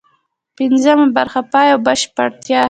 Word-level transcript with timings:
پنځمه 0.57 1.05
برخه: 1.17 1.41
پای 1.51 1.67
او 1.73 1.79
بشپړتیا 1.85 2.59